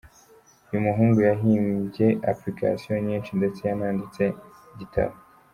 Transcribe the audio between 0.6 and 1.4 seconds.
Uyu muhungu